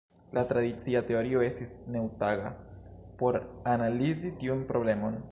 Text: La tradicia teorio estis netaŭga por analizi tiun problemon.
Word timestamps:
La 0.35 0.43
tradicia 0.51 1.01
teorio 1.09 1.41
estis 1.47 1.69
netaŭga 1.95 2.49
por 3.19 3.37
analizi 3.75 4.33
tiun 4.41 4.65
problemon. 4.73 5.21